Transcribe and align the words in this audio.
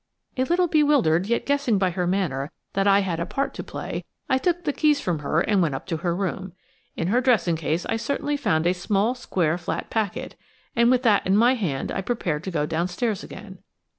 A 0.35 0.43
little 0.45 0.67
bewildered, 0.67 1.27
yet 1.27 1.45
guessing 1.45 1.77
by 1.77 1.91
her 1.91 2.07
manner 2.07 2.49
that 2.73 2.87
I 2.87 3.01
had 3.01 3.19
a 3.19 3.25
part 3.27 3.53
to 3.53 3.63
play, 3.63 4.03
I 4.27 4.39
took 4.39 4.63
the 4.63 4.73
keys 4.73 4.99
from 4.99 5.19
her 5.19 5.41
and 5.41 5.61
went 5.61 5.75
up 5.75 5.85
to 5.85 5.97
her 5.97 6.15
room. 6.15 6.53
In 6.95 7.09
her 7.09 7.21
dressing 7.21 7.55
case 7.55 7.85
I 7.85 7.97
certainly 7.97 8.35
found 8.35 8.65
a 8.65 8.73
small, 8.73 9.13
square, 9.13 9.59
flat 9.59 9.91
packet, 9.91 10.35
and 10.75 10.89
with 10.89 11.03
that 11.03 11.27
in 11.27 11.37
my 11.37 11.53
hand 11.53 11.91
I 11.91 12.01
prepared 12.01 12.43
to 12.45 12.49
go 12.51 12.65
downstairs 12.65 13.23
again. 13.23 13.59